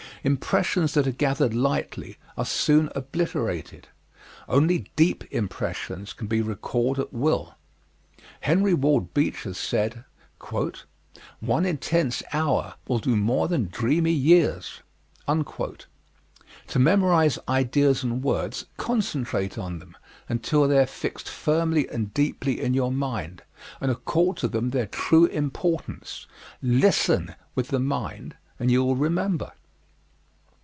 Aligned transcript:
Impressions 0.23 0.93
that 0.93 1.07
are 1.07 1.11
gathered 1.11 1.55
lightly 1.55 2.15
are 2.37 2.45
soon 2.45 2.91
obliterated. 2.93 3.87
Only 4.47 4.91
deep 4.95 5.23
impressions 5.33 6.13
can 6.13 6.27
be 6.27 6.43
recalled 6.43 6.99
at 6.99 7.11
will. 7.11 7.55
Henry 8.41 8.75
Ward 8.75 9.15
Beecher 9.15 9.55
said: 9.55 10.05
"One 11.39 11.65
intense 11.65 12.21
hour 12.33 12.75
will 12.87 12.99
do 12.99 13.15
more 13.15 13.47
than 13.47 13.65
dreamy 13.69 14.11
years." 14.11 14.81
To 15.27 15.89
memorize 16.79 17.39
ideas 17.49 18.03
and 18.03 18.21
words, 18.23 18.65
concentrate 18.77 19.57
on 19.57 19.79
them 19.79 19.97
until 20.29 20.67
they 20.67 20.77
are 20.77 20.85
fixed 20.85 21.29
firmly 21.29 21.89
and 21.89 22.13
deeply 22.13 22.61
in 22.61 22.75
your 22.75 22.91
mind 22.91 23.41
and 23.79 23.89
accord 23.89 24.37
to 24.37 24.47
them 24.47 24.69
their 24.69 24.85
true 24.85 25.25
importance. 25.25 26.27
LISTEN 26.61 27.33
with 27.55 27.69
the 27.69 27.79
mind 27.79 28.35
and 28.59 28.69
you 28.69 28.83
will 28.83 28.95
remember. 28.95 29.53